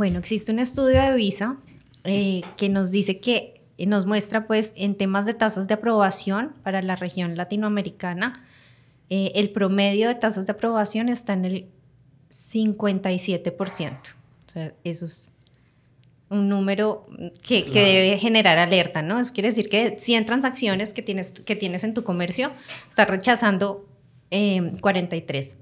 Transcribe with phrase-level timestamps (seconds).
[0.00, 1.58] Bueno, existe un estudio de Visa
[2.04, 6.80] eh, que nos dice que nos muestra pues en temas de tasas de aprobación para
[6.80, 8.42] la región latinoamericana,
[9.10, 11.66] eh, el promedio de tasas de aprobación está en el
[12.30, 13.98] 57%.
[14.46, 15.34] O sea, eso es
[16.30, 17.06] un número
[17.42, 19.20] que, debe generar alerta, ¿no?
[19.20, 22.52] Eso quiere decir que 100 transacciones que tienes, que tienes en tu comercio,
[22.88, 23.86] estás rechazando
[24.30, 25.58] 43.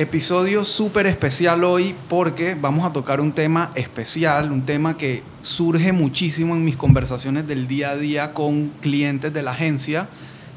[0.00, 5.90] Episodio súper especial hoy porque vamos a tocar un tema especial, un tema que surge
[5.90, 10.08] muchísimo en mis conversaciones del día a día con clientes de la agencia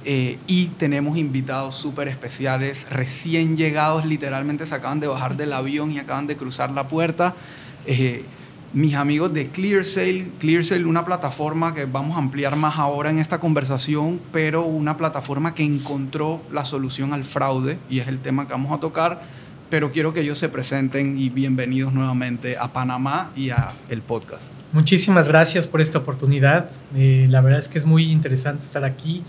[0.06, 5.92] eh, y tenemos invitados súper especiales, recién llegados, literalmente se acaban de bajar del avión
[5.92, 7.34] y acaban de cruzar la puerta.
[7.88, 8.24] Eh,
[8.74, 13.40] mis amigos de ClearSale, ClearSale, una plataforma que vamos a ampliar más ahora en esta
[13.40, 18.54] conversación, pero una plataforma que encontró la solución al fraude y es el tema que
[18.54, 19.42] vamos a tocar.
[19.70, 24.54] Pero quiero que ellos se presenten y bienvenidos nuevamente a Panamá y a el podcast.
[24.74, 26.70] Muchísimas gracias por esta oportunidad.
[26.94, 29.24] Eh, la verdad es que es muy interesante estar aquí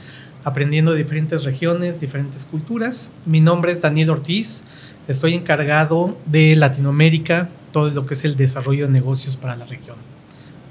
[0.45, 3.13] aprendiendo de diferentes regiones, diferentes culturas.
[3.25, 4.65] Mi nombre es Daniel Ortiz.
[5.07, 9.97] Estoy encargado de Latinoamérica, todo lo que es el desarrollo de negocios para la región.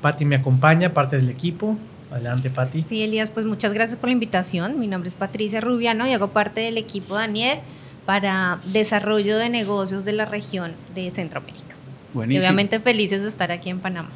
[0.01, 1.77] Patti me acompaña, parte del equipo.
[2.11, 2.83] Adelante, Patti.
[2.83, 4.79] Sí, Elías, pues muchas gracias por la invitación.
[4.79, 7.59] Mi nombre es Patricia Rubiano y hago parte del equipo Daniel
[8.05, 11.75] para desarrollo de negocios de la región de Centroamérica.
[12.13, 12.41] Buenísimo.
[12.41, 14.09] Y obviamente felices de estar aquí en Panamá.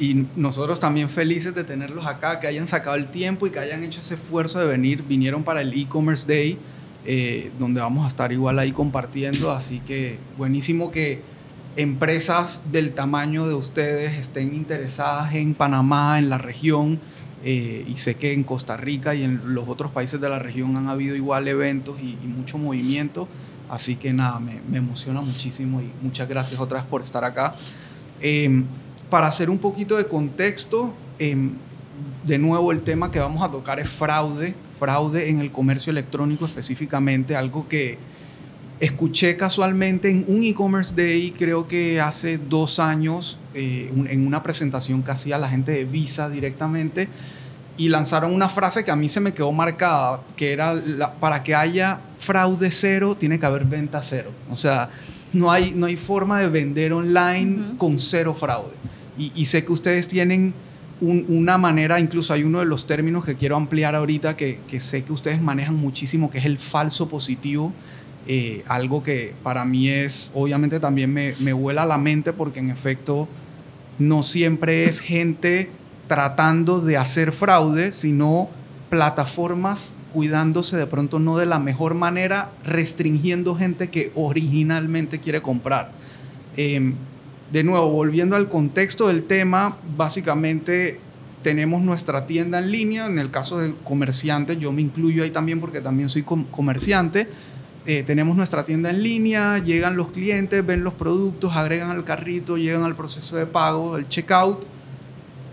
[0.00, 3.84] Y nosotros también felices de tenerlos acá, que hayan sacado el tiempo y que hayan
[3.84, 5.04] hecho ese esfuerzo de venir.
[5.04, 6.58] Vinieron para el e-commerce day,
[7.06, 9.52] eh, donde vamos a estar igual ahí compartiendo.
[9.52, 11.20] Así que buenísimo que
[11.76, 17.00] empresas del tamaño de ustedes estén interesadas en Panamá, en la región,
[17.42, 20.76] eh, y sé que en Costa Rica y en los otros países de la región
[20.76, 23.28] han habido igual eventos y, mucho movimiento,
[23.68, 27.54] así que nada, me, emociona muchísimo y muchas gracias otra vez por estar acá.
[28.20, 28.64] Em,
[29.10, 31.52] para hacer un poquito de contexto, em,
[32.24, 36.46] de nuevo el tema que vamos a tocar es fraude, fraude en el comercio electrónico
[36.46, 37.98] específicamente, algo que
[38.80, 45.02] escuché casualmente en un e-commerce day, creo que hace dos años, eh, en una presentación
[45.02, 47.08] que hacía la gente de Visa directamente,
[47.76, 51.54] y lanzaron una frase que a mí se me quedó marcada, que era, para que
[51.54, 54.30] haya fraude cero, tiene que haber venta cero.
[54.50, 54.90] O sea,
[55.32, 58.74] no hay, no hay forma de vender online con cero fraude.
[59.16, 60.54] Y, sé que ustedes tienen
[61.00, 65.04] una manera, incluso hay uno de los términos que quiero ampliar ahorita, que, que sé
[65.04, 67.72] que ustedes manejan muchísimo, que es el falso positivo
[68.26, 72.70] eh, algo que para mí es, obviamente también me, me vuela la mente porque en
[72.70, 73.28] efecto
[73.98, 75.70] no siempre es gente
[76.06, 78.48] tratando de hacer fraude, sino
[78.90, 85.90] plataformas cuidándose de pronto no de la mejor manera, restringiendo gente que originalmente quiere comprar.
[86.56, 86.94] Em,
[87.52, 91.00] de nuevo, volviendo al contexto del tema, básicamente
[91.42, 95.60] tenemos nuestra tienda en línea, en el caso de comerciantes, yo me incluyo ahí también
[95.60, 97.28] porque también soy comerciante,
[97.86, 102.56] eh, tenemos nuestra tienda en línea, llegan los clientes, ven los productos, agregan al carrito,
[102.56, 104.64] llegan al proceso de pago, el checkout.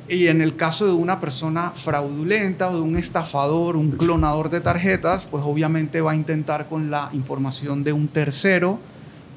[0.07, 4.61] Y en el caso de una persona fraudulenta o de un estafador, un clonador de
[4.61, 8.79] tarjetas, pues obviamente va a intentar con la información de un tercero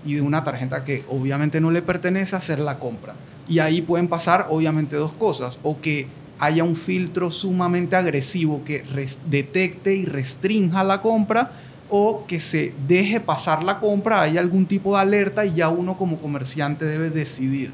[0.06, 3.14] y de una tarjeta que obviamente no le pertenece hacer la compra.
[3.48, 6.06] Y ahí pueden pasar obviamente dos cosas, o que
[6.38, 8.84] haya un filtro sumamente agresivo que
[9.26, 11.52] detecte y restrinja la compra,
[11.90, 15.96] o que se deje pasar la compra, hay algún tipo de alerta y ya uno
[15.96, 17.72] como comerciante debe decidir.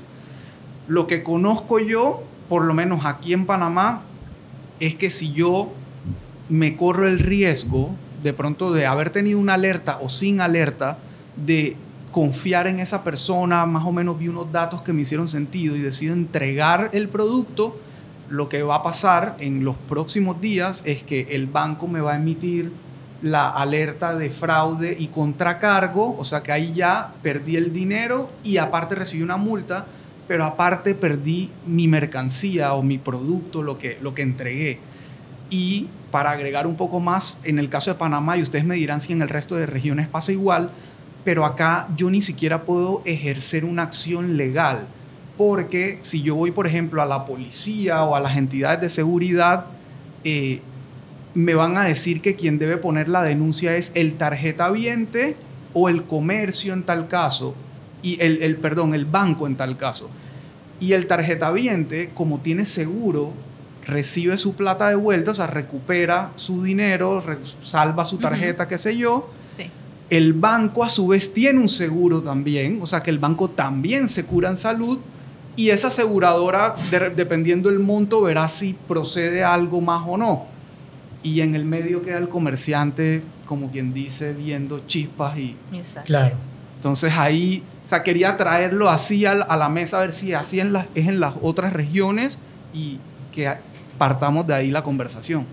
[0.88, 4.02] Lo que conozco yo, por lo menos aquí en Panamá,
[4.80, 5.70] es que si yo
[6.48, 7.90] me corro el riesgo
[8.22, 10.98] de pronto de haber tenido una alerta o sin alerta,
[11.36, 11.76] de
[12.10, 15.80] confiar en esa persona, más o menos vi unos datos que me hicieron sentido y
[15.80, 17.78] decido entregar el producto,
[18.28, 22.12] lo que va a pasar en los próximos días es que el banco me va
[22.12, 22.72] a emitir
[23.22, 28.56] la alerta de fraude y contracargo, o sea que ahí ya perdí el dinero y
[28.56, 29.86] aparte recibí una multa,
[30.26, 34.78] pero aparte perdí mi mercancía o mi producto, lo que, lo que entregué.
[35.50, 39.00] Y para agregar un poco más, en el caso de Panamá, y ustedes me dirán
[39.00, 40.70] si en el resto de regiones pasa igual,
[41.24, 44.86] pero acá yo ni siquiera puedo ejercer una acción legal,
[45.36, 49.66] porque si yo voy, por ejemplo, a la policía o a las entidades de seguridad,
[50.24, 50.60] eh,
[51.34, 55.36] me van a decir que quien debe poner la denuncia es el tarjeta viente
[55.72, 57.54] o el comercio en tal caso,
[58.02, 60.10] y el, perdón, el banco en tal caso.
[60.80, 63.32] Y el tarjetaviente, como tiene seguro,
[63.86, 67.22] recibe su plata de vuelta, o sea, recupera su dinero,
[67.62, 69.30] salva su tarjeta, qué sé yo.
[69.46, 69.70] Sí.
[70.08, 74.08] El banco a su vez tiene un seguro también, o sea que el banco también
[74.08, 74.98] se cura en salud
[75.54, 76.74] y esa aseguradora,
[77.14, 80.46] dependiendo del monto, verá si procede algo más o no.
[81.22, 85.56] Y en el medio queda el comerciante, como quien dice, viendo chispas y...
[85.72, 86.06] Exacto.
[86.06, 86.36] Claro.
[86.76, 90.74] Entonces ahí, o sea, quería traerlo así a, la mesa, a ver si así en
[90.94, 92.38] es en las otras regiones
[92.72, 92.98] y
[93.34, 93.52] que
[93.98, 95.44] partamos de ahí la conversación.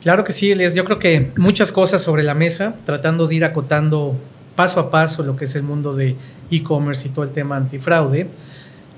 [0.00, 0.74] Claro que sí, Elias.
[0.74, 4.16] Yo creo que muchas cosas sobre la mesa, tratando de ir acotando
[4.54, 6.16] paso a paso lo que es el mundo de
[6.50, 8.30] e-commerce y todo el tema antifraude.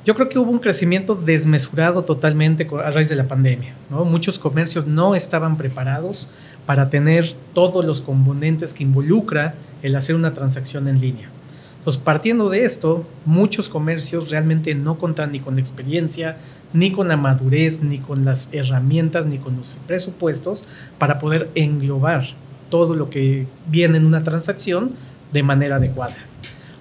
[0.09, 3.75] Yo creo que hubo un crecimiento desmesurado totalmente a raíz de la pandemia.
[3.91, 6.31] Muchos comercios no estaban preparados
[6.65, 11.29] para tener todos los componentes que involucra el hacer una transacción en línea.
[11.77, 16.39] Entonces, partiendo de esto, muchos comercios realmente no contan ni con experiencia,
[16.73, 20.65] ni con la madurez, ni con las herramientas, ni con los presupuestos
[20.97, 22.25] para poder englobar
[22.71, 24.93] todo lo que viene en una transacción
[25.35, 26.17] de manera adecuada.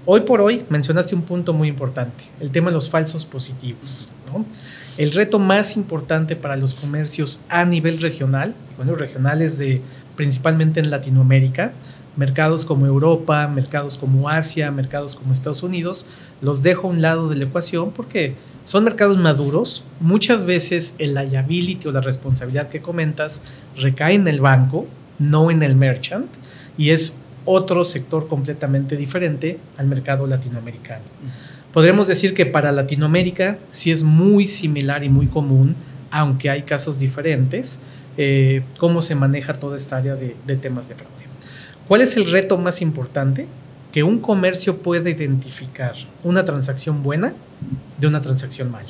[0.10, 4.10] Hoy por hoy mencionaste un punto muy importante, el tema de los falsos positivos.
[4.98, 9.82] El reto más importante para los comercios a nivel regional, bueno, regionales de
[10.16, 11.74] principalmente en Latinoamérica,
[12.16, 16.06] mercados como Europa, mercados como Asia, mercados como Estados Unidos,
[16.40, 19.84] los dejo a un lado de la ecuación porque son mercados maduros.
[20.00, 23.44] Muchas veces el liability o la responsabilidad que comentas
[23.76, 24.88] recae en el banco,
[25.20, 26.30] no en el merchant,
[26.78, 31.06] y es otro sector completamente diferente al mercado latinoamericano.
[31.72, 35.76] Podremos decir que para Latinoamérica sí es muy similar y muy común,
[36.12, 37.82] aunque hay casos diferentes,
[38.18, 41.26] eh, cómo se maneja toda esta área de, de temas de fraude.
[41.88, 43.48] ¿Cuál es el reto más importante?
[43.94, 47.34] Que un comercio pueda identificar una transacción buena
[47.98, 48.88] de una transacción mala.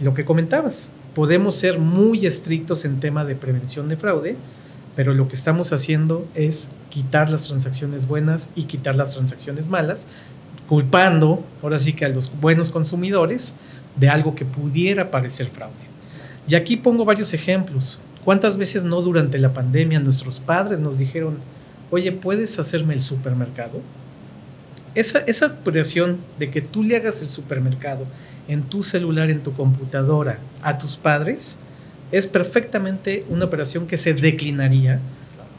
[0.00, 4.36] Lo que comentabas, podemos ser muy estrictos en tema de prevención de fraude,
[4.98, 10.08] pero lo que estamos haciendo es quitar las transacciones buenas y quitar las transacciones malas,
[10.68, 13.54] culpando ahora sí que a los buenos consumidores
[13.94, 15.86] de algo que pudiera parecer fraude.
[16.48, 18.00] Y aquí pongo varios ejemplos.
[18.24, 21.38] ¿Cuántas veces no durante la pandemia nuestros padres nos dijeron,
[21.92, 23.80] oye, ¿puedes hacerme el supermercado?
[24.96, 28.04] Esa, esa operación de que tú le hagas el supermercado
[28.48, 31.60] en tu celular, en tu computadora, a tus padres,
[32.12, 35.00] es perfectamente una operación que se declinaría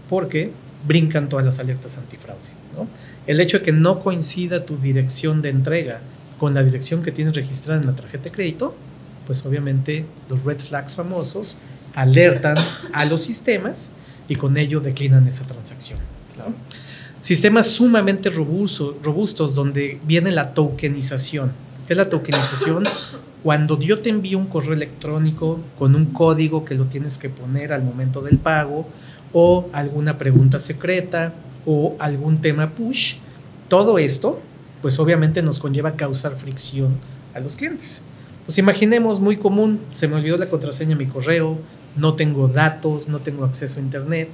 [0.10, 0.52] porque
[0.88, 2.50] brincan todas las alertas antifraude.
[3.28, 6.00] El hecho de que no coincida tu dirección de entrega
[6.38, 8.74] con la dirección que tienes registrada en la tarjeta de crédito,
[9.28, 11.58] pues obviamente los red flags famosos
[11.94, 12.56] alertan
[12.94, 13.92] a los sistemas
[14.28, 16.00] y con ello declinan esa transacción.
[17.20, 21.52] Sistemas sumamente robustos donde viene la tokenización.
[21.86, 22.86] ¿Qué es la tokenización?
[23.44, 27.72] Cuando yo te envío un correo electrónico con un código que lo tienes que poner
[27.72, 28.86] al momento del pago
[29.32, 31.34] o alguna pregunta secreta
[31.66, 33.16] o algún tema push,
[33.70, 34.42] todo esto
[34.82, 36.98] pues obviamente nos conlleva causar fricción
[37.34, 38.04] a los clientes.
[38.46, 41.60] Pues imaginemos muy común, se me olvidó la contraseña de mi correo,
[41.96, 44.30] no tengo datos, no tengo acceso a internet.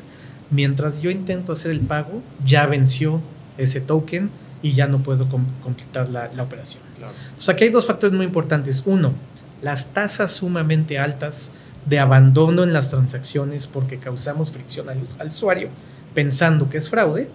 [0.52, 3.22] Mientras yo intento hacer el pago, ya venció
[3.58, 4.30] ese token
[4.62, 5.28] y ya no puedo
[5.62, 6.85] completar la, operación.
[7.06, 8.84] Entonces aquí hay dos factores muy importantes.
[8.86, 9.14] Uno,
[9.62, 11.54] las tasas sumamente altas
[11.86, 15.70] de abandono en las transacciones porque causamos fricción al, usuario
[16.14, 17.30] pensando que es fraude,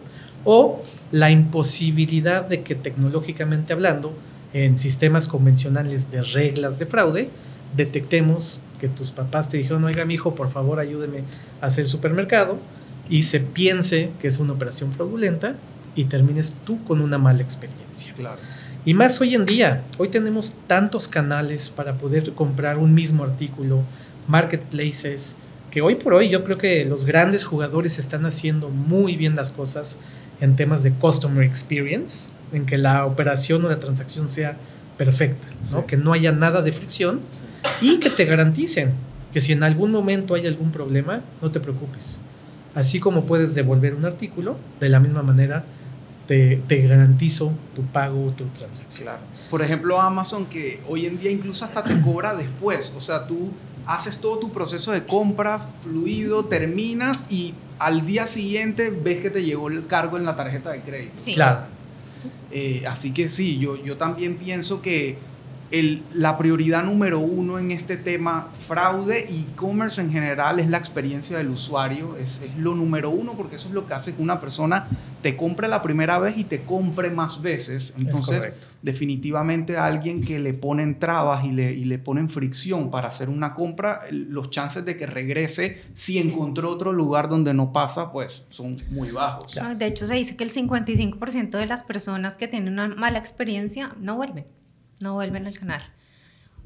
[0.44, 0.80] o
[1.12, 4.14] la imposibilidad de que tecnológicamente hablando,
[4.54, 7.28] en sistemas convencionales de reglas de fraude,
[7.76, 11.24] detectemos que tus papás te dijeron, oiga, mi hijo, por favor, ayúdeme
[11.60, 12.58] a hacer el supermercado,
[13.10, 15.56] y se piense que es una operación fraudulenta
[15.94, 18.14] y termines tú con una mala experiencia.
[18.14, 18.38] Claro.
[18.84, 23.82] Y más hoy en día, hoy tenemos tantos canales para poder comprar un mismo artículo,
[24.26, 25.36] marketplaces,
[25.70, 29.50] que hoy por hoy yo creo que los grandes jugadores están haciendo muy bien las
[29.50, 29.98] cosas
[30.40, 34.56] en temas de customer experience, en que la operación o la transacción sea
[34.96, 35.86] perfecta, ¿no?
[35.86, 37.20] que no haya nada de fricción
[37.82, 38.94] y que te garanticen
[39.30, 42.22] que si en algún momento hay algún problema, no te preocupes.
[42.74, 45.66] Así como puedes devolver un artículo, de la misma manera
[46.30, 49.08] te, te garantizo tu pago, tu transacción.
[49.50, 52.94] Por ejemplo, Amazon, que hoy en día incluso hasta te cobra después.
[52.96, 53.50] O sea, tú
[53.84, 59.42] haces todo tu proceso de compra fluido, terminas y al día siguiente ves que te
[59.42, 61.14] llegó el cargo en la tarjeta de crédito.
[61.16, 61.34] Sí.
[61.34, 61.62] Claro.
[62.52, 65.18] Eh, así que sí, yo, yo también pienso que
[65.72, 71.38] la prioridad número uno en este tema fraude y e-commerce en general es la experiencia
[71.38, 72.16] del usuario.
[72.16, 74.88] Es, es, lo número uno porque eso es lo que hace que una persona
[75.22, 77.94] te compre la primera vez y te compre más veces.
[77.96, 83.28] Entonces, definitivamente alguien que le ponen trabas y le, y le ponen fricción para hacer
[83.28, 88.46] una compra, los chances de que regrese si encontró otro lugar donde no pasa, pues
[88.48, 89.56] son muy bajos.
[89.76, 93.94] De hecho, se dice que el 55% de las personas que tienen una mala experiencia
[94.00, 94.46] no vuelven
[95.00, 95.82] no vuelven al canal.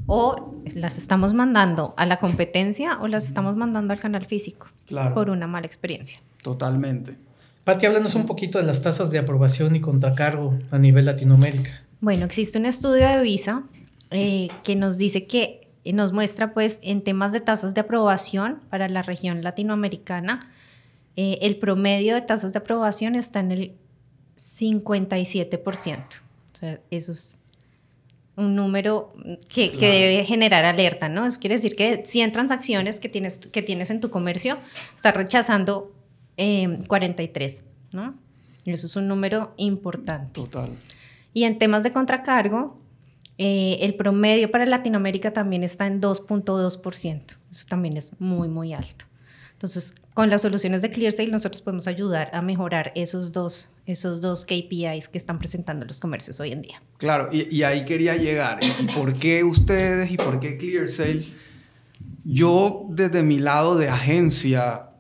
[0.07, 4.69] O las estamos mandando a la competencia o las estamos mandando al canal físico
[5.15, 6.21] por una mala experiencia.
[6.43, 7.17] Totalmente.
[7.65, 11.83] Pati, háblanos un poquito de las tasas de aprobación y contracargo a nivel Latinoamérica.
[12.01, 13.63] Bueno, existe un estudio de Visa
[14.11, 18.89] eh, que nos dice que nos muestra, pues, en temas de tasas de aprobación para
[18.89, 20.49] la región latinoamericana,
[21.17, 23.77] eh, el promedio de tasas de aprobación está en el
[24.37, 26.23] 57%.
[26.53, 27.39] O sea, eso es
[28.37, 29.13] un número
[29.49, 31.27] que, debe generar alerta, ¿no?
[31.27, 34.59] Eso quiere decir que 100 transacciones que tienes, que tienes en tu comercio,
[34.95, 35.93] está rechazando
[36.37, 38.15] 43, em, ¿no?
[38.65, 40.33] eso es un número importante.
[40.33, 40.71] Total.
[41.33, 42.79] Y en temas de contracargo,
[43.39, 47.39] eh, el promedio para Latinoamérica también está en 2.2%.
[47.51, 49.05] Eso también es muy, muy alto.
[49.53, 54.45] Entonces, con las soluciones de ClearSale nosotros podemos ayudar a mejorar esos dos, esos dos
[54.45, 56.81] KPIs que están presentando los comercios hoy en día.
[56.99, 58.61] Claro, y, ahí quería llegar.
[58.63, 61.25] ¿Y por qué ustedes y por qué ClearSale?
[62.25, 64.91] Yo desde mi lado de agencia,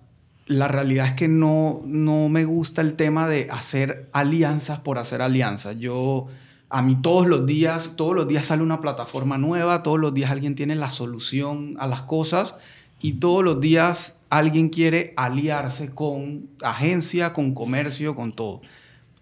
[0.47, 5.23] la realidad es que no, no me gusta el tema de hacer alianzas por hacer
[5.23, 5.79] alianzas.
[5.79, 6.27] Yo,
[6.69, 10.33] a mí todos los días, todos los días sale una plataforma nueva, todos los días
[10.33, 12.57] alguien tiene la solución a las cosas
[13.05, 18.63] y todos los días alguien quiere aliarse con agencia, con comercio, con todo.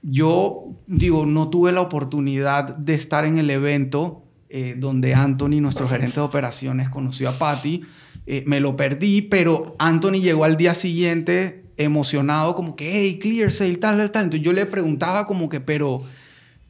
[0.02, 5.84] Yo digo, no tuve la oportunidad de estar en el evento eh, donde Anthony, nuestro
[5.84, 7.82] gerente de operaciones, conoció a Patty.
[8.24, 13.50] Eh, me lo perdí, pero Anthony llegó al día siguiente emocionado, como que, hey, clear
[13.50, 14.24] sale, tal, tal, tal.
[14.26, 16.02] Entonces yo le preguntaba como que, pero,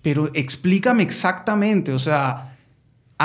[0.01, 2.52] pero explícame exactamente, o sea,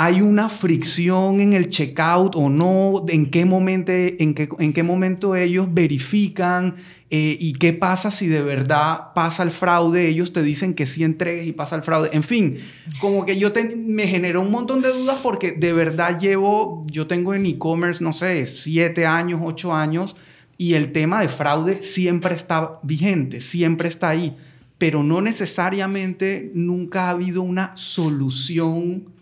[0.00, 3.04] ¿Hay una fricción en el checkout o no?
[3.08, 6.76] ¿En qué momento, en qué, en qué momento ellos verifican?
[7.10, 10.06] Eh, ¿Y qué pasa si de verdad pasa el fraude?
[10.06, 12.10] Ellos te dicen que sí entregues y pasa el fraude.
[12.12, 12.58] En fin,
[13.00, 17.34] como que yo me generó un montón de dudas porque de verdad llevo, yo tengo
[17.34, 20.14] en e-commerce, no sé, siete años, ocho años,
[20.56, 24.36] y el tema de fraude siempre está vigente, siempre está ahí,
[24.78, 29.17] pero no necesariamente nunca ha habido una solución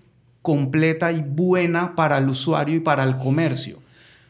[0.47, 3.81] completa y buena para el usuario y para el comercio.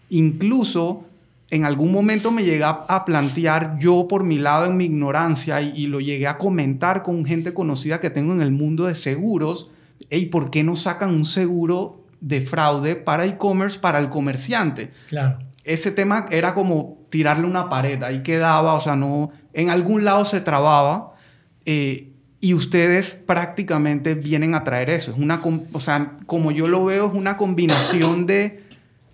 [0.09, 1.05] Incluso
[1.51, 5.87] en algún momento me llegué a plantear yo por mi lado en mi ignorancia y,
[5.89, 9.71] lo llegué a comentar con gente conocida que tengo en el mundo de seguros,
[10.09, 14.93] ¿y ¿por qué no sacan un seguro de fraude para e-commerce para el comerciante?
[15.11, 15.37] Claro.
[15.65, 20.25] Ese tema era como tirarle una pared, ahí quedaba, o sea, no, en algún lado
[20.25, 21.13] se trababa.
[21.67, 25.13] Eh, y ustedes prácticamente vienen a traer eso.
[25.13, 25.41] Es una,
[25.73, 28.63] o sea, como yo lo veo, es una combinación de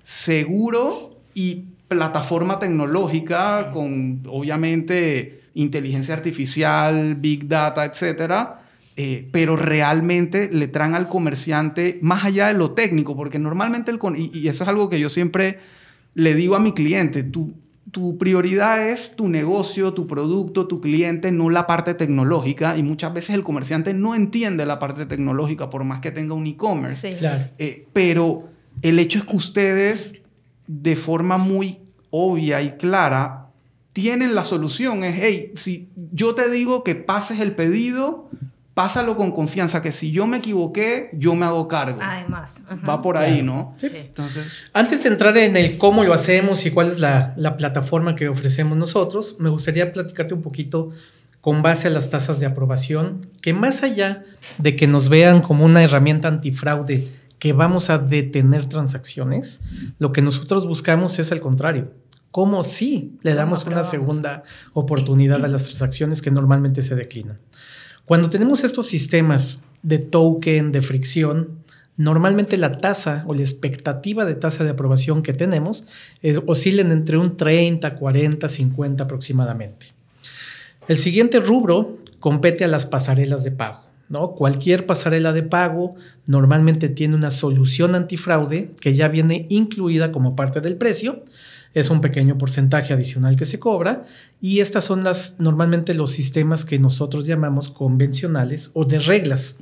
[0.02, 8.58] seguro y plataforma tecnológica con, obviamente, inteligencia artificial, big data, etcétera.
[8.94, 13.98] Eh, pero realmente le traen al comerciante más allá de lo técnico, porque normalmente, el,
[14.18, 15.60] y, y eso es algo que yo siempre
[16.14, 17.54] le digo a mi cliente, tú
[17.92, 22.76] tu prioridad es tu negocio, tu producto, tu cliente, no la parte tecnológica.
[22.78, 26.46] Y muchas veces el comerciante no entiende la parte tecnológica por más que tenga un
[26.46, 27.14] e-commerce.
[27.58, 28.49] Eh, pero
[28.80, 30.14] el hecho es que ustedes,
[30.66, 31.80] de forma muy
[32.11, 33.50] obvia y clara,
[33.92, 35.04] tienen la solución.
[35.04, 38.30] Es, hey, si yo te digo que pases el pedido,
[38.74, 41.98] pásalo con confianza, que si yo me equivoqué, yo me hago cargo.
[42.02, 42.62] Además.
[42.88, 43.74] Va por ahí, ¿no?
[43.76, 43.88] Sí.
[43.92, 48.14] Entonces, Antes de entrar en el cómo lo hacemos y cuál es la, la, plataforma
[48.14, 50.90] que ofrecemos nosotros, me gustaría platicarte un poquito
[51.40, 54.24] con base a las tasas de aprobación, que más allá
[54.58, 59.62] de que nos vean como una herramienta antifraude que vamos a detener transacciones,
[59.98, 61.90] lo que nosotros buscamos es al contrario.
[62.30, 67.40] ¿Cómo sí le damos una segunda oportunidad a las transacciones que normalmente se declinan?
[68.12, 71.62] Cuando tenemos estos sistemas de token, de fricción,
[71.97, 75.87] normalmente la tasa o la expectativa de tasa de aprobación que tenemos
[76.45, 79.95] oscilan entre un 30, 40, 50 aproximadamente.
[80.88, 83.81] El siguiente rubro compete a las pasarelas de pago.
[84.11, 84.33] ¿no?
[84.33, 85.95] Cualquier pasarela de pago
[86.26, 91.25] normalmente tiene una solución antifraude que ya viene incluida como parte del precio
[91.74, 94.04] es un pequeño porcentaje adicional que se cobra
[94.40, 99.58] y estas son las normalmente los sistemas que nosotros llamamos convencionales o de reglas.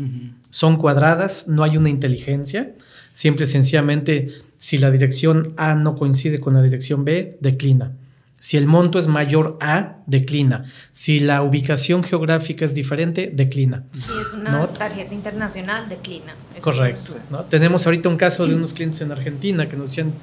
[0.50, 2.74] Son cuadradas, no hay una inteligencia,
[3.12, 7.92] siempre sencillamente si la dirección A no coincide con la dirección B, declina.
[8.40, 10.64] Si el monto es mayor a, declina.
[10.92, 13.84] Si la ubicación geográfica es diferente, declina.
[13.92, 16.34] Si es una tarjeta internacional, declina.
[16.62, 17.16] Correcto.
[17.30, 17.44] ¿no?
[17.44, 20.14] Tenemos ahorita un caso de unos clientes en Argentina que nos decían,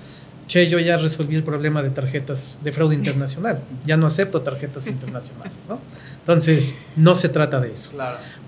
[0.47, 4.87] che, yo ya resolví el problema de tarjetas de fraude internacional, ya no acepto tarjetas
[4.95, 5.65] internacionales.
[5.67, 5.79] ¿no?
[6.19, 7.91] Entonces, no se trata de eso.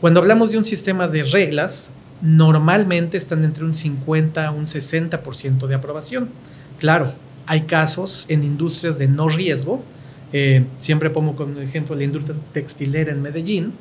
[0.01, 5.68] Cuando hablamos de un sistema de reglas, normalmente están entre un 50 a un 60%
[5.68, 6.29] de aprobación.
[6.79, 7.13] Claro,
[7.46, 9.84] hay casos en industrias de no riesgo.
[10.32, 13.74] Eh, siempre pongo como ejemplo la industria textilera en Medellín,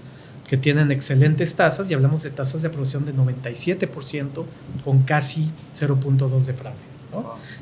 [0.49, 4.45] que tienen excelentes tasas y hablamos de tasas de aprobación de 97%
[4.83, 6.98] con casi 0.2 de fraude.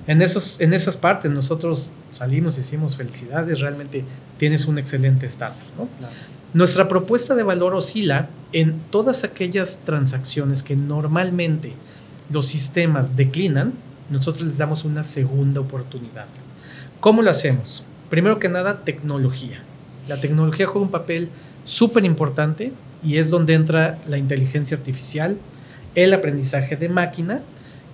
[0.06, 4.04] En, esos, en esas partes nosotros salimos y decimos felicidades, realmente
[4.38, 5.64] tienes un excelente estándar.
[6.52, 11.74] Nuestra propuesta de valor oscila en todas aquellas transacciones que normalmente
[12.30, 13.74] los sistemas declinan,
[14.10, 16.26] nosotros les damos una segunda oportunidad.
[17.00, 17.86] ¿Cómo lo hacemos?
[18.08, 19.62] Primero que nada, tecnología.
[20.08, 21.28] La tecnología juega un papel
[21.64, 22.72] súper importante
[23.04, 25.38] y es donde entra la inteligencia artificial,
[25.94, 27.42] el aprendizaje de máquina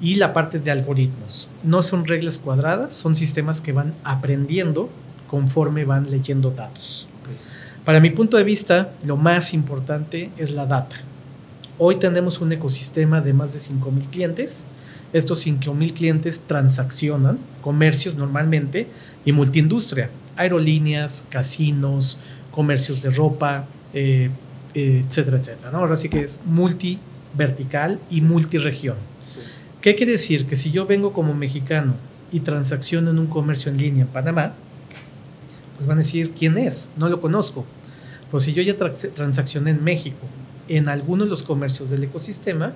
[0.02, 1.48] y la parte de algoritmos.
[1.62, 4.90] No son reglas cuadradas, son sistemas que van aprendiendo
[5.28, 7.08] conforme van leyendo datos.
[7.86, 10.96] Para mi punto de vista, lo más importante es la data.
[11.78, 14.66] Hoy tenemos un ecosistema de más de 5.000 clientes
[15.12, 18.88] estos 5.000 clientes transaccionan, comercios normalmente,
[19.24, 22.18] y multiindustria, aerolíneas, casinos,
[22.50, 24.30] comercios de ropa, eh,
[24.74, 25.70] eh, etcétera, etcétera.
[25.70, 25.78] ¿no?
[25.78, 28.96] Ahora sí que es multivertical y multiregión.
[29.82, 30.46] ¿Qué quiere decir?
[30.46, 31.94] Que si yo vengo como mexicano
[32.30, 34.54] y transacciono en un comercio en línea en Panamá,
[35.76, 36.92] pues van a decir, ¿quién es?
[36.96, 37.66] No lo conozco.
[38.30, 40.24] Pues si yo ya transaccioné en México,
[40.68, 42.72] en alguno de los comercios del ecosistema,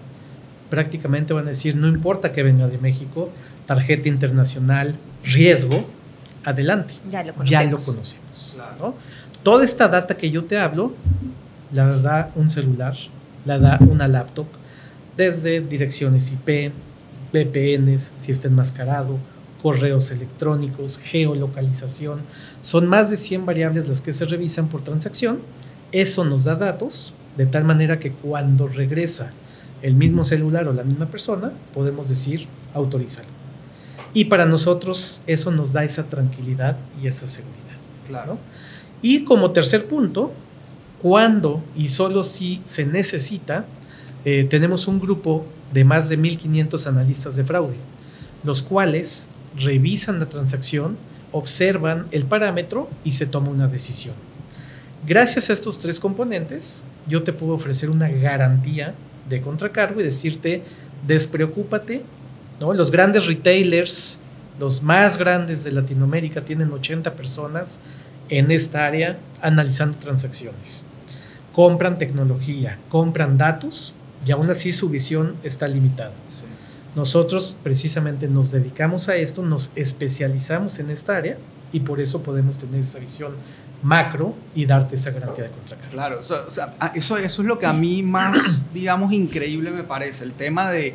[0.69, 3.31] prácticamente van a decir, no importa que venga de México,
[3.67, 5.89] tarjeta internacional, riesgo,
[6.45, 6.95] adelante.
[7.09, 7.51] Ya lo conocemos.
[7.51, 8.59] Ya lo conocemos
[9.45, 10.93] Toda esta data que yo te hablo,
[11.73, 12.97] la da un celular,
[13.45, 14.47] la da una laptop,
[15.17, 16.73] desde direcciones IP,
[17.45, 19.19] VPNs, si está enmascarado,
[19.62, 22.21] correos electrónicos, geolocalización.
[22.63, 25.41] Son más de 100 variables las que se revisan por transacción.
[25.93, 29.32] Eso nos da datos de tal manera que cuando regresa
[29.82, 33.28] el mismo celular o la misma persona, podemos decir autorízalo.
[34.15, 37.76] Y para nosotros eso nos da esa tranquilidad y esa seguridad.
[38.06, 38.39] Claro.
[39.02, 40.32] Y como tercer punto,
[41.00, 43.67] cuando y solo si se necesita,
[44.25, 47.76] eh, tenemos un grupo de más de 1.500 analistas de fraude,
[48.45, 50.97] los cuales revisan la transacción,
[51.33, 54.15] observan el parámetro y se toma una decisión.
[55.07, 58.95] Gracias a estos tres componentes, yo te puedo ofrecer una garantía
[59.29, 60.63] de contracargo y decirte,
[61.07, 62.02] despreocúpate,
[62.61, 62.73] ¿no?
[62.73, 64.21] Los grandes retailers,
[64.59, 67.81] los más grandes de Latinoamérica, tienen 80 personas
[68.29, 70.87] en esta área analizando transacciones.
[71.52, 73.95] Compran tecnología, compran datos
[74.26, 76.12] y aún así su visión está limitada.
[76.95, 81.39] Nosotros precisamente nos dedicamos a esto, nos especializamos en esta área
[81.73, 83.34] y por eso podemos tener esa visión
[83.82, 85.91] macro y darte esa garantía de contracargo.
[85.93, 90.71] Claro, eso, eso es lo que a mí más, digamos, increíble me parece, el tema
[90.71, 90.95] de,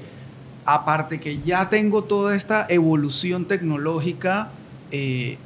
[0.65, 4.49] aparte que ya tengo toda esta evolución tecnológica,
[4.91, 5.37] eh,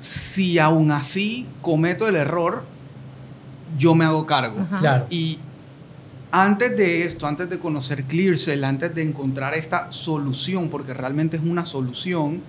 [0.00, 2.62] si aún así cometo el error,
[3.76, 4.66] yo me hago cargo.
[4.78, 5.06] Claro.
[5.10, 5.38] Y
[6.30, 11.42] antes de esto, antes de conocer ClearSale, antes de encontrar esta solución, porque realmente es
[11.42, 12.42] una solución,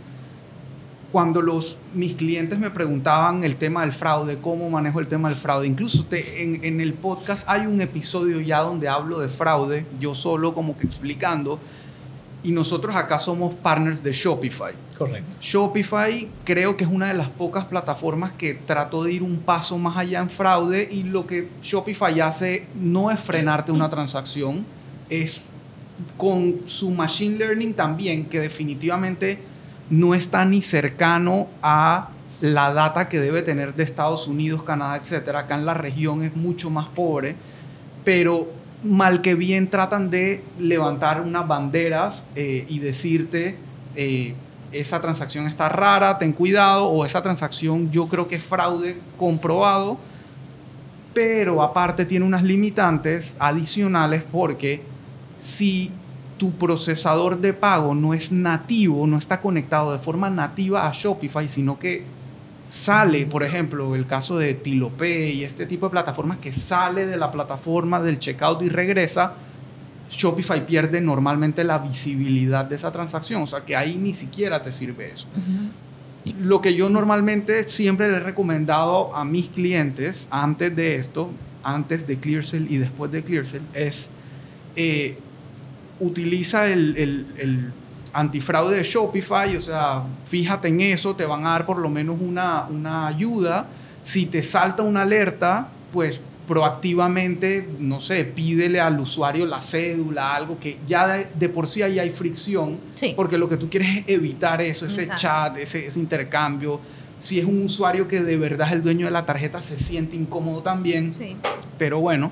[1.11, 5.37] cuando los, mis clientes me preguntaban el tema del fraude, cómo manejo el tema del
[5.37, 10.13] fraude, incluso en, en, el podcast hay un episodio ya donde hablo de fraude, yo
[10.13, 11.59] solo como que explicando,
[12.43, 14.73] y nosotros acá somos partners de Shopify.
[14.99, 15.37] Correcto.
[15.39, 19.77] Shopify creo que es una de las pocas plataformas que trató de ir un paso
[19.77, 24.65] más allá en fraude y lo que Shopify hace no es frenarte una transacción,
[25.09, 25.41] es
[26.17, 29.39] con su machine learning también, que definitivamente
[29.89, 32.09] no está ni cercano a
[32.41, 35.29] la data que debe tener de Estados Unidos, Canadá, etc.
[35.29, 37.37] Acá en la región es mucho más pobre,
[38.03, 38.51] pero
[38.83, 43.55] mal que bien tratan de levantar unas banderas eh, y decirte,
[43.95, 44.35] eh,
[44.71, 49.97] esa transacción está rara, ten cuidado, o esa transacción yo creo que es fraude comprobado,
[51.13, 54.83] pero aparte tiene unas limitantes adicionales porque
[55.37, 55.91] si
[56.37, 61.47] tu procesador de pago no es nativo, no está conectado de forma nativa a Shopify,
[61.47, 62.05] sino que
[62.65, 67.17] sale, por ejemplo, el caso de Tilopay y este tipo de plataformas que sale de
[67.17, 69.33] la plataforma del checkout y regresa,
[70.09, 74.71] Shopify pierde normalmente la visibilidad de esa transacción, o sea que ahí ni siquiera te
[74.71, 75.27] sirve eso.
[76.41, 81.29] Lo que yo normalmente siempre le he recomendado a mis clientes antes de esto,
[81.63, 84.11] antes de ClearSale y después de ClearSale, es
[84.75, 85.17] eh,
[85.99, 87.71] utiliza el, el,
[88.11, 92.17] antifraude de Shopify, o sea, fíjate en eso, te van a dar por lo menos
[92.19, 93.67] una, una ayuda.
[94.01, 96.19] Si te salta una alerta, pues
[96.49, 101.99] proactivamente, no sé, pídele al usuario la cédula, algo que ya de, por sí ahí
[101.99, 102.79] hay fricción,
[103.15, 106.79] porque lo que tú quieres es evitar eso, ese chat, ese, ese, intercambio.
[107.19, 110.15] Si es un usuario que de verdad es el dueño de la tarjeta, se siente
[110.15, 111.11] incómodo también.
[111.11, 111.37] Sí.
[111.77, 112.31] Pero bueno,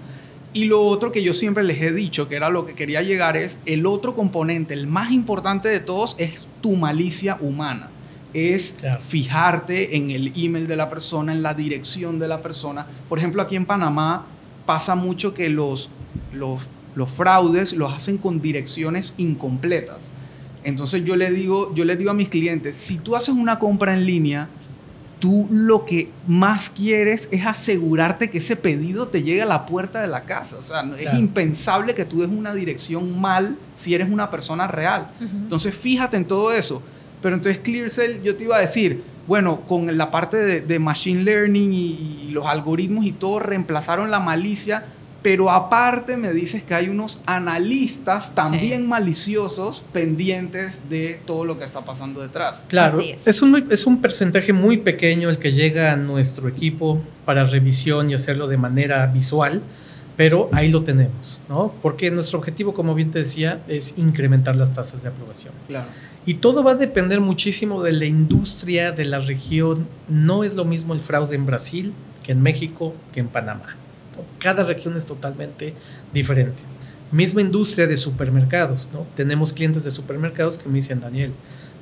[0.51, 3.37] y lo otro que yo siempre les he dicho, que era lo que quería llegar,
[3.37, 7.91] es el otro componente, el más importante de todos, es tu malicia humana.
[8.37, 12.85] Es fijarte en el email de la persona, en la dirección de la persona.
[13.09, 14.25] Por ejemplo, aquí en Panamá
[14.65, 15.89] pasa mucho que los,
[16.33, 19.97] los, los fraudes los hacen con direcciones incompletas.
[20.63, 23.93] Entonces yo le digo, yo les digo a mis clientes, si tú haces una compra
[23.93, 24.49] en línea,
[25.19, 30.01] tú lo que más quieres es asegurarte que ese pedido te llegue a la puerta
[30.01, 30.57] de la casa.
[30.57, 35.09] O sea, es impensable que tú des una dirección mal si eres una persona real.
[35.19, 36.83] Entonces, fíjate en todo eso.
[37.27, 41.73] Pero entonces ClearSale, yo te iba a decir, bueno, con la parte de, Machine Learning
[41.73, 44.85] y, los algoritmos y todo, reemplazaron la malicia
[45.21, 51.65] pero aparte me dices que hay unos analistas también maliciosos pendientes de todo lo que
[51.65, 52.61] está pasando detrás.
[52.69, 53.41] Claro, es.
[53.41, 58.13] un, es un porcentaje muy pequeño el que llega a nuestro equipo para revisión y
[58.13, 59.63] hacerlo de manera visual,
[60.17, 61.71] pero ahí lo tenemos, ¿no?
[61.81, 65.53] Porque nuestro objetivo, como bien te decía, es incrementar las tasas de aprobación.
[65.67, 65.85] Claro.
[66.25, 69.87] Y todo va a depender muchísimo de la industria, de la región.
[70.09, 73.77] No es lo mismo el fraude en Brasil que en México, que en Panamá.
[74.39, 75.75] Cada región es totalmente
[76.11, 76.63] diferente.
[77.11, 79.05] Misma industria de supermercados, ¿no?
[79.15, 81.31] Tenemos clientes de supermercados que me dicen, Daniel,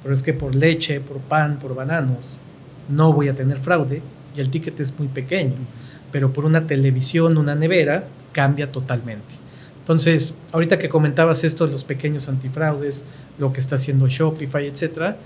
[0.04, 2.38] pero es que por leche, por pan, por bananos,
[2.90, 4.04] no voy a tener fraude
[4.36, 5.56] y el ticket es muy pequeño,
[6.12, 9.36] pero por una televisión, una nevera, cambia totalmente.
[9.80, 13.06] Entonces, ahorita que comentabas esto de los pequeños antifraudes,
[13.40, 15.18] lo que está haciendo Shopify, etcétera,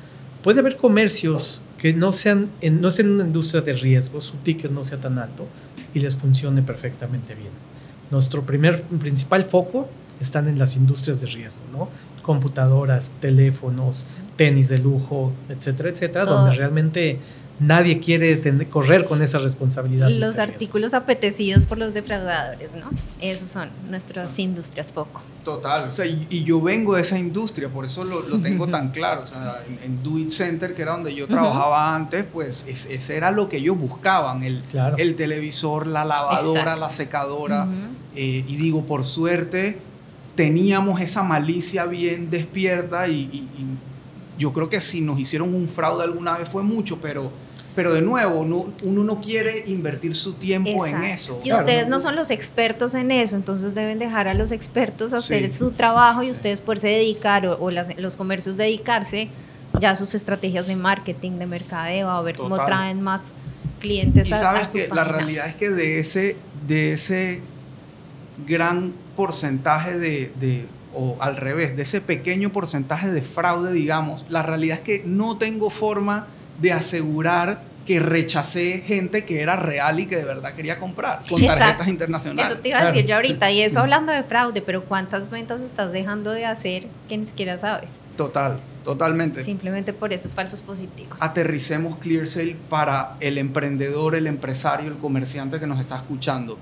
[0.43, 4.69] puede haber comercios que no sean en, no sean una industria de riesgo, su ticket
[4.69, 5.48] no sea tan alto,
[5.93, 7.50] y les funcione perfectamente bien.
[8.12, 11.89] Nuestro primer principal foco están en las industrias de riesgo, ¿no?
[12.22, 17.17] Computadoras, teléfonos, tenis de lujo, etcétera, etcétera, donde realmente
[17.60, 20.10] nadie quiere correr con esa responsabilidad.
[20.10, 22.89] Los artículos apetecidos por los defraudadores, ¿no?
[23.22, 25.22] Esos son nuestras industrias foco.
[25.43, 29.22] Total, o sea, y, yo vengo de esa industria, por eso lo, tengo tan claro.
[29.22, 33.32] O sea, en, Do It Center, que era donde yo trabajaba antes, pues ese era
[33.32, 34.63] lo que ellos buscaban: el,
[34.98, 37.67] el televisor, la lavadora, la secadora.
[38.15, 39.80] Eh, y digo, por suerte,
[40.36, 43.48] teníamos esa malicia bien despierta y, y
[44.38, 47.32] yo creo que si nos hicieron un fraude alguna vez fue mucho, pero
[47.79, 51.39] pero de nuevo, uno no quiere invertir su tiempo en eso.
[51.45, 55.49] Y ustedes no son los expertos en eso, entonces deben dejar a los expertos hacer
[55.53, 59.29] su trabajo y ustedes poderse dedicar o, los comercios dedicarse
[59.79, 63.31] ya a sus estrategias de marketing, de mercadeo, a ver cómo traen más
[63.79, 66.35] clientes y sabes que la realidad es que de ese,
[66.67, 67.39] de ese
[68.45, 74.43] gran porcentaje de, de, o al revés, de ese pequeño porcentaje de fraude, digamos, la
[74.43, 76.27] realidad es que no tengo forma
[76.59, 81.43] de asegurar que rechacé gente que era real y que de verdad quería comprar con
[81.43, 82.51] tarjetas internacionales.
[82.51, 85.61] Eso te iba a decir yo ahorita, y eso hablando de fraude, pero ¿cuántas ventas
[85.61, 87.99] estás dejando de hacer que ni siquiera sabes?
[88.15, 89.41] Total, totalmente.
[89.41, 91.21] Simplemente por esos falsos positivos.
[91.21, 96.57] Aterricemos ClearSale para el emprendedor, el empresario, el comerciante que nos está escuchando.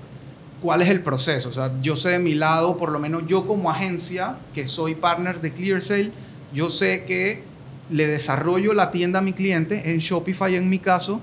[0.62, 1.50] ¿Cuál es el proceso?
[1.50, 4.94] O sea, yo sé de mi lado, por lo menos yo como agencia, que soy
[4.94, 6.10] partner de ClearSale,
[6.52, 7.42] yo sé que
[7.90, 11.20] le desarrollo la tienda a mi cliente, en Shopify en mi caso,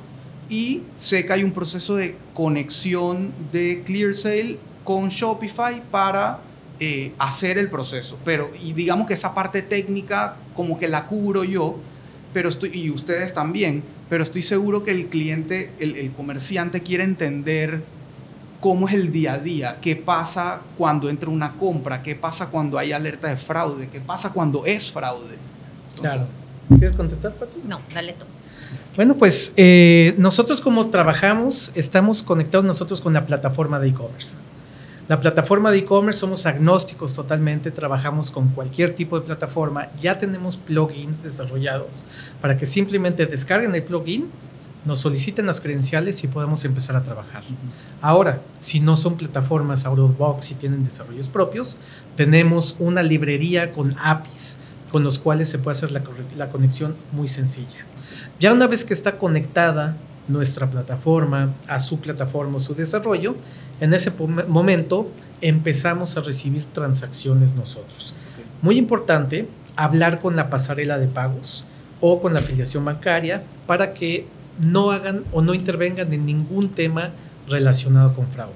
[0.50, 6.40] y sé que hay un proceso de conexión de ClearSale con Shopify para
[6.80, 8.18] eh, hacer el proceso.
[8.24, 11.78] Pero, y digamos que esa parte técnica como que la cubro yo,
[12.34, 17.04] pero estoy, y ustedes también, pero estoy seguro que el cliente, el, el comerciante quiere
[17.04, 17.84] entender
[18.60, 22.78] cómo es el día a día, qué pasa cuando entra una compra, qué pasa cuando
[22.78, 25.36] hay alerta de fraude, qué pasa cuando es fraude.
[26.00, 26.28] claro.
[26.70, 27.62] ¿Quieres contestar, Pati?
[27.68, 28.26] No, dale tú.
[28.96, 34.38] Bueno, pues eh, nosotros como trabajamos, estamos conectados nosotros con la plataforma de e-commerce.
[35.08, 40.58] La plataforma de e-commerce somos agnósticos totalmente, trabajamos con cualquier tipo de plataforma, ya tenemos
[40.58, 42.04] plugins desarrollados
[42.42, 44.32] para que simplemente descarguen el plugin,
[44.84, 47.44] nos soliciten las credenciales y podemos empezar a trabajar.
[48.02, 51.78] Ahora, si no son plataformas out of box y tienen desarrollos propios,
[52.16, 54.60] tenemos una librería con APIs
[54.92, 56.04] con los cuales se puede hacer la,
[56.38, 57.86] la conexión muy sencilla.
[58.40, 63.36] Ya una vez que está conectada nuestra plataforma a su plataforma o su desarrollo,
[63.80, 64.12] en ese
[64.48, 68.16] momento empezamos a recibir transacciones nosotros.
[68.62, 71.66] Muy importante hablar con la pasarela de pagos
[72.02, 74.28] o con la afiliación bancaria para que
[74.60, 77.12] no hagan o no intervengan en ningún tema
[77.48, 78.54] relacionado con fraude.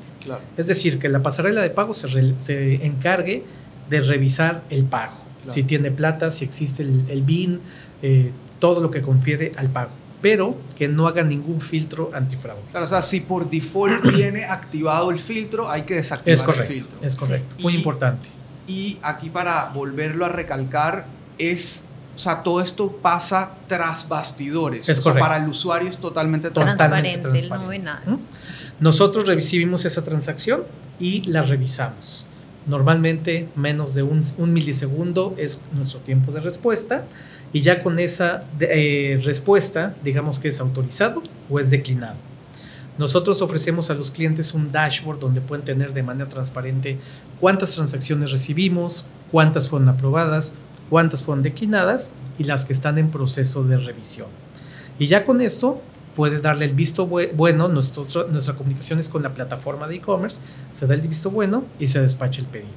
[0.58, 3.44] Es decir, que la pasarela de pagos se, encargue
[3.90, 7.62] de revisar el pago, si tiene plata, si existe el, BIN,
[8.02, 12.64] eh, todo lo que confiere al pago pero que no haga ningún filtro antifraude.
[12.72, 16.74] Claro, o sea, si por default viene activado el filtro, hay que desactivar es correcto,
[16.74, 17.00] el filtro.
[17.02, 18.28] Es correcto, muy importante.
[18.68, 21.06] Y aquí para volverlo a recalcar,
[21.38, 21.84] es,
[22.16, 24.88] o sea, todo esto pasa tras bastidores.
[24.90, 25.26] Es correcto.
[25.26, 27.58] para el usuario es totalmente transparente, transparente.
[27.58, 28.04] no ve nada.
[28.80, 30.64] Nosotros recibimos esa transacción
[31.00, 32.29] y la revisamos.
[32.70, 37.06] Normalmente menos de un, un milisegundo es nuestro tiempo de respuesta
[37.52, 42.18] y ya con esa eh, respuesta, digamos que es autorizado o es declinado.
[43.00, 47.00] Nosotros ofrecemos a los clientes un dashboard donde pueden tener de manera transparente
[47.40, 50.54] cuántas transacciones recibimos, cuántas fueron aprobadas,
[50.92, 54.28] cuántas fueron declinadas y las que están en proceso de revisión.
[55.00, 55.82] Y ya con esto
[56.16, 60.42] puede darle el visto bueno, nuestra comunicación es con la plataforma de e-commerce,
[60.72, 62.70] se da el visto bueno y se despacha el pedido.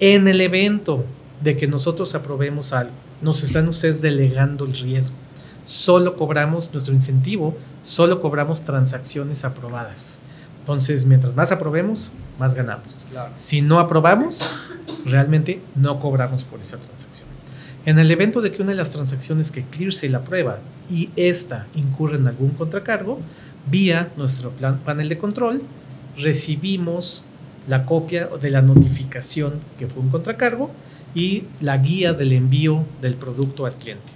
[0.00, 1.04] En el evento
[1.42, 2.92] de que nosotros aprobemos algo,
[3.22, 5.16] nos están ustedes delegando el riesgo.
[5.64, 10.20] Solo cobramos nuestro incentivo, solo cobramos transacciones aprobadas.
[10.60, 13.06] Entonces, mientras más aprobemos, más ganamos.
[13.34, 14.70] Si no aprobamos,
[15.04, 17.35] realmente no cobramos por esa transacción.
[17.86, 19.64] En el evento de que una de las transacciones que
[20.08, 20.58] la aprueba
[20.90, 23.20] y esta incurre en algún contracargo,
[23.70, 24.52] vía nuestro
[24.84, 25.62] panel de control,
[26.18, 27.24] recibimos
[27.68, 30.72] la copia de la notificación que fue un contracargo
[31.14, 34.12] y la guía del envío del producto al cliente.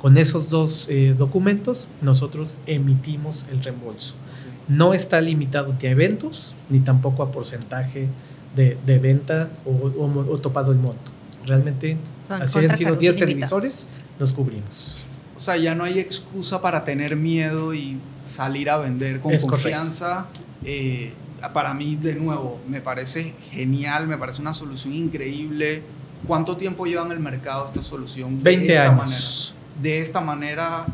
[0.00, 4.16] Con esos dos eh, documentos nosotros emitimos el reembolso.
[4.66, 8.08] No está limitado a eventos ni tampoco a porcentaje
[8.56, 11.13] de, de venta o, topado el monto.
[11.46, 11.96] Realmente,
[12.28, 15.04] así han sido 10 televisores, los cubrimos.
[15.36, 20.26] O sea, ya no hay excusa para tener miedo y salir a vender con confianza.
[20.64, 21.12] Eh,
[21.52, 25.82] para mí, de nuevo, me parece genial, me parece una solución increíble
[26.26, 28.42] ¿Cuánto tiempo lleva en el mercado esta solución?
[28.42, 29.54] 20 años.
[29.80, 30.86] De esta manera,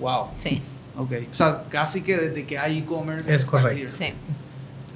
[0.00, 0.28] wow.
[0.38, 0.62] Sí.
[0.96, 3.34] Ok, o sea, casi que desde que hay e-commerce.
[3.34, 3.92] Es correcto.
[3.96, 4.12] Sí.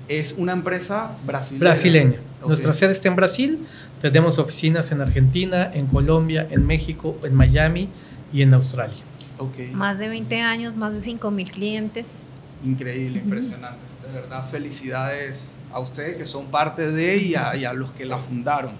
[0.08, 1.60] Es una empresa brasileña.
[1.60, 2.20] Brasileña.
[2.46, 3.66] Nuestra sede está en Brasil.
[4.00, 7.88] Tenemos oficinas en Argentina, en Colombia, en México, en Miami
[8.32, 9.04] y en Australia.
[9.38, 9.70] Okay.
[9.70, 12.22] Más de 20 años, más de 5 mil clientes.
[12.64, 13.78] Increíble, impresionante.
[14.06, 18.18] De verdad, felicidades a ustedes que son parte de ella y a los que la
[18.18, 18.72] fundaron.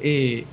[0.00, 0.44] Eh,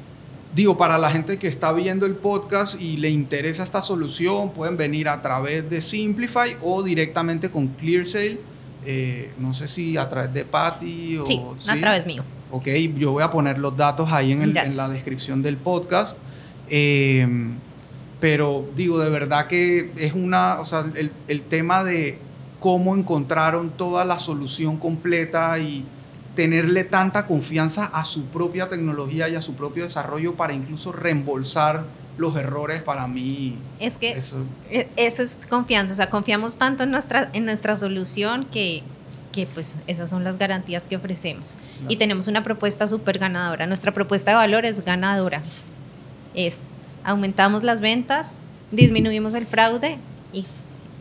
[0.55, 4.77] digo, para la gente que está viendo el podcast y le interesa esta solución, pueden
[4.77, 8.39] venir a través de Simplify o directamente con ClearSale.
[8.85, 11.25] Eh, no sé si a través de Patty o...
[11.25, 12.23] Sí, a través mío.
[12.51, 12.67] Ok,
[12.97, 16.17] yo voy a poner los datos ahí en, la descripción del podcast.
[16.69, 17.27] Eh,
[18.19, 22.19] pero digo, de verdad que es una, o sea, el, el tema de
[22.59, 25.85] cómo encontraron toda la solución completa y
[26.35, 31.83] tenerle tanta confianza a su propia tecnología y a su propio desarrollo para incluso reembolsar
[32.17, 33.57] los errores para mí.
[33.79, 34.37] Es que eso,
[34.69, 38.83] e, es confianza, o sea, confiamos tanto en nuestra, en nuestra solución que,
[39.31, 41.57] que pues esas son las garantías que ofrecemos.
[41.87, 43.65] Y tenemos una propuesta súper ganadora.
[43.65, 45.43] Nuestra propuesta de valor es ganadora.
[46.33, 46.67] Es
[47.03, 48.35] aumentamos las ventas,
[48.71, 49.97] disminuimos el fraude
[50.31, 50.45] y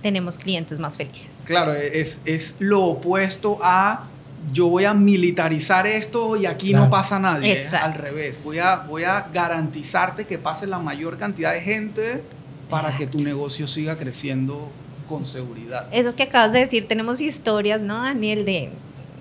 [0.02, 1.42] tenemos clientes más felices.
[1.44, 4.08] Claro, es, es lo opuesto a
[4.50, 7.68] yo voy a militarizar esto y aquí no pasa nadie.
[7.68, 12.24] Al revés, voy a, voy a garantizarte que pase la mayor cantidad de gente
[12.68, 14.70] para que tu negocio siga creciendo
[15.08, 15.88] con seguridad.
[15.92, 18.44] Eso que acabas de decir, tenemos historias, ¿no, Daniel?
[18.44, 18.70] De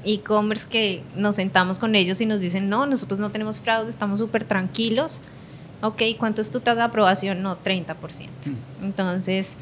[0.04, 4.20] e-commerce que nos sentamos con ellos y nos dicen, no, nosotros no tenemos fraude, estamos
[4.20, 5.22] súper tranquilos.
[5.82, 7.42] Ok, ¿cuánto es tu tasa de aprobación?
[7.42, 7.96] No, 30%.
[7.98, 8.86] Mm.
[8.86, 9.58] Entonces,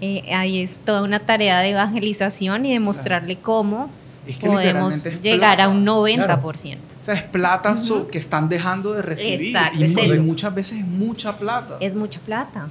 [0.00, 3.90] eh, ahí es toda una tarea de evangelización y de mostrarle cómo
[4.38, 6.78] podemos llegar a un 90%.
[7.00, 7.74] O sea, es plata
[8.10, 9.56] que están dejando de recibir.
[9.74, 11.76] y, muchas veces es mucha plata.
[11.80, 12.68] Es mucha plata.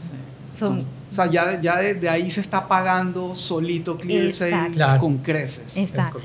[0.51, 5.77] Son, o sea, ya, ya de, ahí se está pagando solito ClearSale con creces.
[5.77, 6.19] Exacto.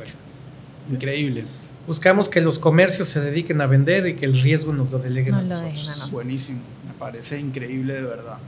[0.91, 1.45] Increíble.
[1.87, 5.33] Buscamos que los comercios se dediquen a vender y que el riesgo nos lo deleguen
[5.33, 5.73] No a lo nosotros.
[5.73, 6.13] a nosotros.
[6.13, 8.39] Buenísimo, me parece increíble de verdad.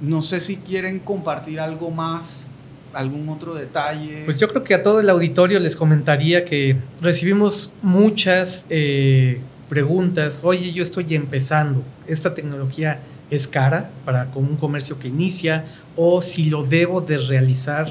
[0.00, 2.46] No sé si quieren compartir algo más,
[2.92, 4.22] algún otro detalle.
[4.24, 10.40] Pues yo creo que a todo el auditorio les comentaría que recibimos muchas eh, preguntas.
[10.44, 11.82] Oye, yo estoy empezando.
[12.06, 13.00] ¿Esta tecnología
[13.30, 15.64] es cara para con un comercio que inicia?
[15.96, 17.86] ¿O si lo debo de realizar?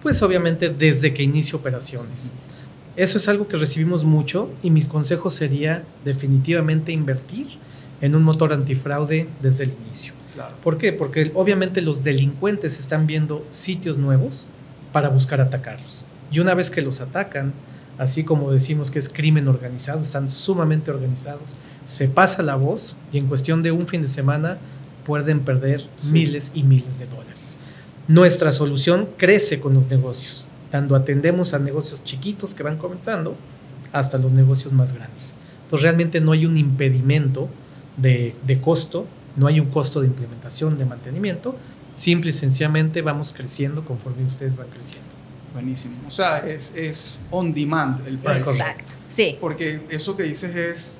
[0.00, 2.32] Pues obviamente desde que inicio operaciones.
[2.96, 7.48] Eso es algo que recibimos mucho y mi consejo sería definitivamente invertir
[8.00, 10.12] en un motor antifraude desde el inicio.
[10.34, 10.54] Claro.
[10.62, 10.92] ¿Por qué?
[10.92, 14.48] Porque obviamente los delincuentes están viendo sitios nuevos
[14.92, 16.06] para buscar atacarlos.
[16.30, 17.52] Y una vez que los atacan,
[17.98, 23.18] así como decimos que es crimen organizado, están sumamente organizados, se pasa la voz y
[23.18, 24.58] en cuestión de un fin de semana
[25.04, 26.10] pueden perder Sí.
[26.12, 27.58] miles y miles de dólares.
[28.08, 33.36] Nuestra solución crece con los negocios, tanto atendemos a negocios chiquitos que van comenzando
[33.92, 35.36] hasta los negocios más grandes.
[35.64, 37.48] Entonces realmente no hay un impedimento
[37.96, 41.56] de, de costo, no hay un costo de implementación, de mantenimiento,
[41.92, 45.08] simple y sencillamente vamos creciendo conforme ustedes van creciendo.
[45.52, 45.94] Buenísimo.
[46.08, 48.50] O sea, es, es on demand el precio.
[48.50, 48.92] Exacto.
[49.08, 49.36] Sí.
[49.40, 50.96] Porque eso que dices es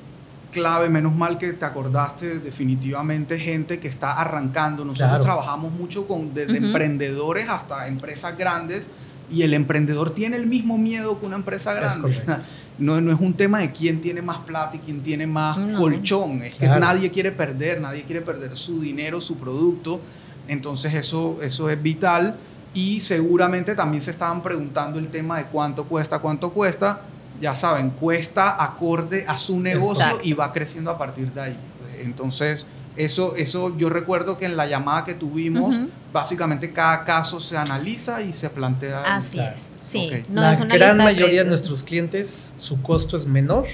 [0.53, 4.85] clave, menos mal que te acordaste definitivamente gente que está arrancando.
[4.85, 5.25] Nosotros Claro.
[5.25, 8.87] trabajamos mucho con desde emprendedores hasta empresas grandes
[9.29, 12.43] y el emprendedor tiene el mismo miedo que una empresa Es grande.
[12.79, 15.79] No, no es un tema de quién tiene más plata y quién tiene más No.
[15.79, 16.43] colchón.
[16.43, 16.81] Es que Claro.
[16.81, 20.01] nadie quiere perder, nadie quiere perder su dinero, su producto.
[20.49, 22.35] Entonces eso, eso es vital.
[22.75, 27.03] Y seguramente también se estaban preguntando el tema de cuánto cuesta, cuánto cuesta.
[27.41, 30.21] Ya saben, cuesta acorde a su negocio Exacto.
[30.25, 31.57] y va creciendo a partir de ahí.
[32.01, 35.77] Entonces, eso, eso yo recuerdo que en la llamada que tuvimos,
[36.13, 39.03] básicamente cada caso se analiza y se plantea.
[39.03, 39.55] Así Claro.
[39.55, 39.73] es.
[39.83, 40.11] Sí.
[40.31, 43.67] No la es una gran lista mayoría de nuestros clientes, su costo es menor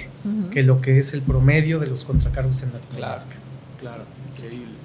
[0.51, 3.35] que lo que es el promedio de los contracargos en Claro, Latinoamérica.
[3.79, 4.03] claro,
[4.35, 4.75] increíble.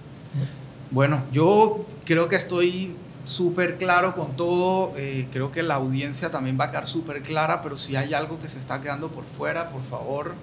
[0.91, 2.95] Bueno, yo creo que estoy
[3.25, 4.93] súper claro con todo.
[4.97, 8.39] eh, creo que la audiencia también va a quedar súper clara, pero si hay algo
[8.39, 10.35] que se está quedando por fuera, por favor.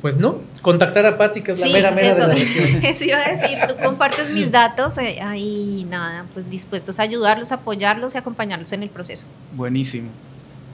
[0.00, 2.84] Pues no, contactar a Patti, que es Sí, la mera mera eso, de la región.
[2.84, 7.50] eso iba a decir, tú compartes mis datos eh, ahí nada, pues dispuestos a ayudarlos,
[7.50, 9.26] apoyarlos y acompañarlos en el proceso.
[9.54, 10.10] Buenísimo.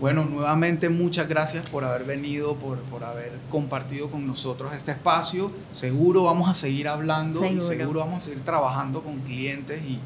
[0.01, 5.51] Bueno, nuevamente muchas gracias por haber venido, por, por haber compartido con nosotros este espacio.
[5.73, 7.67] Seguro vamos a seguir hablando y Seguro.
[7.67, 10.01] seguro vamos a seguir trabajando con clientes y,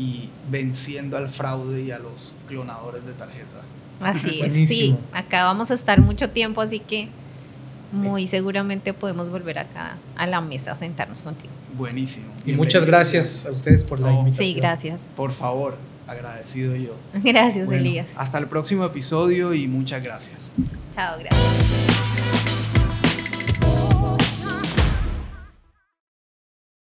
[0.00, 3.60] y venciendo al fraude y a los clonadores de tarjeta.
[4.00, 7.08] Así es, sí, acá vamos a estar mucho tiempo, así que
[7.92, 11.52] muy seguramente podemos volver acá a la mesa a sentarnos contigo.
[11.76, 12.26] Buenísimo.
[12.44, 12.86] Y muchas Bienvenido.
[12.86, 14.46] gracias a ustedes por la invitación.
[14.46, 15.10] Sí, gracias.
[15.16, 15.76] Por favor,
[16.06, 16.94] agradecido yo.
[17.22, 18.14] Gracias, Bueno, Elías.
[18.16, 20.52] Hasta el próximo episodio y muchas gracias.
[20.92, 22.61] Chao, gracias.